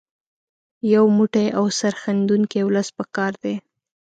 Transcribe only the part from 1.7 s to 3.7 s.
سرښندونکی ولس په کار دی.